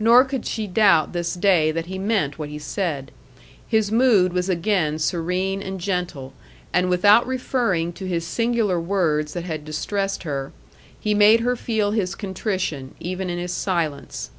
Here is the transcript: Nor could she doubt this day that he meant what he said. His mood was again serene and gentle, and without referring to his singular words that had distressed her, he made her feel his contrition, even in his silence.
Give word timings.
Nor 0.00 0.24
could 0.24 0.46
she 0.46 0.66
doubt 0.66 1.12
this 1.12 1.34
day 1.34 1.70
that 1.72 1.84
he 1.84 1.98
meant 1.98 2.38
what 2.38 2.48
he 2.48 2.58
said. 2.58 3.10
His 3.68 3.92
mood 3.92 4.32
was 4.32 4.48
again 4.48 4.98
serene 4.98 5.60
and 5.60 5.78
gentle, 5.78 6.32
and 6.72 6.88
without 6.88 7.26
referring 7.26 7.92
to 7.92 8.06
his 8.06 8.26
singular 8.26 8.80
words 8.80 9.34
that 9.34 9.44
had 9.44 9.66
distressed 9.66 10.22
her, 10.22 10.52
he 10.98 11.12
made 11.12 11.40
her 11.40 11.54
feel 11.54 11.90
his 11.90 12.14
contrition, 12.14 12.94
even 12.98 13.28
in 13.28 13.38
his 13.38 13.52
silence. 13.52 14.30